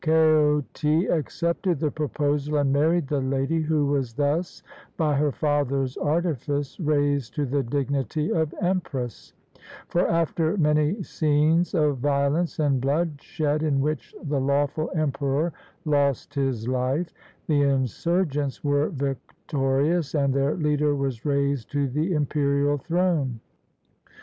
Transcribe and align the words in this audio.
Kaoti 0.03 1.05
accepted 1.15 1.79
the 1.79 1.91
proposal 1.91 2.57
and 2.57 2.73
married 2.73 3.07
the 3.07 3.21
lady, 3.21 3.61
who 3.61 3.85
was 3.85 4.13
thus, 4.13 4.63
by 4.97 5.15
her 5.15 5.31
father's 5.31 5.95
artifice, 5.97 6.79
raised 6.79 7.35
to 7.35 7.45
the 7.45 7.61
dignity 7.61 8.33
of 8.33 8.51
empress; 8.61 9.33
for, 9.89 10.07
after 10.09 10.57
many 10.57 11.03
scenes 11.03 11.75
of 11.75 11.99
violence 11.99 12.57
and 12.57 12.81
bloodshed, 12.81 13.61
in 13.61 13.79
which 13.79 14.15
the 14.23 14.41
lawful 14.41 14.89
emperor 14.95 15.53
lost 15.85 16.33
his 16.33 16.67
life, 16.67 17.13
the 17.45 17.61
insurgents 17.61 18.63
were 18.63 18.89
victorious 18.89 20.15
and 20.15 20.33
their 20.33 20.55
leader 20.55 20.95
was 20.95 21.25
raised 21.25 21.69
to 21.71 21.87
the 21.87 22.11
imperial 22.13 22.79
throne. 22.79 23.39